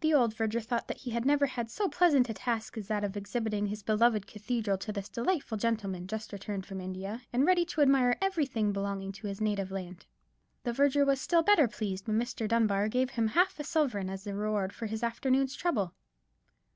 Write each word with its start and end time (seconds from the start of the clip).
The 0.00 0.12
old 0.12 0.34
verger 0.34 0.60
thought 0.60 0.88
that 0.88 0.96
he 0.96 1.12
had 1.12 1.24
never 1.24 1.46
had 1.46 1.70
so 1.70 1.86
pleasant 1.88 2.28
a 2.28 2.34
task 2.34 2.76
as 2.76 2.88
that 2.88 3.04
of 3.04 3.16
exhibiting 3.16 3.66
his 3.66 3.84
beloved 3.84 4.26
cathedral 4.26 4.76
to 4.78 4.90
this 4.90 5.08
delightful 5.08 5.56
gentleman, 5.56 6.08
just 6.08 6.32
returned 6.32 6.66
from 6.66 6.80
India, 6.80 7.22
and 7.32 7.46
ready 7.46 7.64
to 7.66 7.80
admire 7.80 8.16
everything 8.20 8.72
belonging 8.72 9.12
to 9.12 9.28
his 9.28 9.40
native 9.40 9.70
land. 9.70 10.04
The 10.64 10.72
verger 10.72 11.04
was 11.04 11.20
still 11.20 11.44
better 11.44 11.68
pleased 11.68 12.08
when 12.08 12.18
Mr. 12.18 12.48
Dunbar 12.48 12.88
gave 12.88 13.10
him 13.10 13.28
half 13.28 13.60
a 13.60 13.62
sovereign 13.62 14.10
as 14.10 14.24
the 14.24 14.34
reward 14.34 14.72
for 14.72 14.86
his 14.86 15.04
afternoon's 15.04 15.54
trouble. 15.54 15.94